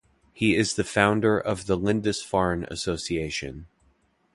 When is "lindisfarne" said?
1.77-2.63